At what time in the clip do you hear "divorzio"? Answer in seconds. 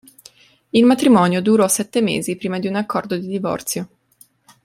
3.27-3.89